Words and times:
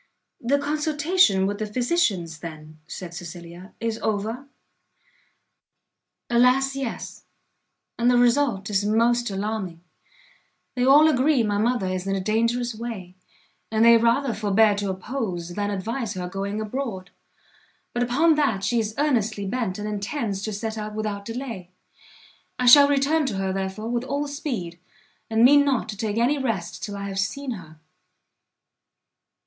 "The 0.41 0.57
consultation 0.57 1.45
with 1.45 1.59
the 1.59 1.67
physicians, 1.67 2.39
then," 2.39 2.79
said 2.87 3.13
Cecilia, 3.13 3.73
"is 3.79 3.99
over?" 3.99 4.47
"Alas, 6.27 6.75
yes; 6.75 7.25
and 7.99 8.09
the 8.09 8.17
result 8.17 8.71
is 8.71 8.83
most 8.83 9.29
alarming; 9.29 9.81
they 10.73 10.83
all 10.83 11.07
agree 11.07 11.43
my 11.43 11.59
mother 11.59 11.85
is 11.85 12.07
in 12.07 12.15
a 12.15 12.19
dangerous 12.19 12.73
way, 12.73 13.13
and 13.69 13.85
they 13.85 13.95
rather 13.95 14.33
forbear 14.33 14.73
to 14.77 14.89
oppose, 14.89 15.49
than 15.49 15.69
advise 15.69 16.15
her 16.15 16.27
going 16.27 16.59
abroad: 16.59 17.11
but 17.93 18.01
upon 18.01 18.33
that 18.33 18.63
she 18.63 18.79
is 18.79 18.95
earnestly 18.97 19.45
bent, 19.45 19.77
and 19.77 19.87
intends 19.87 20.41
to 20.41 20.51
set 20.51 20.79
out 20.79 20.95
without 20.95 21.25
delay. 21.25 21.69
I 22.57 22.65
shall 22.65 22.87
return 22.87 23.27
to 23.27 23.35
her, 23.37 23.53
therefore, 23.53 23.89
with 23.91 24.05
all 24.05 24.27
speed, 24.27 24.79
and 25.29 25.45
mean 25.45 25.63
not 25.63 25.87
to 25.89 25.95
take 25.95 26.17
any 26.17 26.39
rest 26.39 26.81
till 26.83 26.97
I 26.97 27.07
have 27.07 27.19
seen 27.19 27.51
her." 27.51 27.79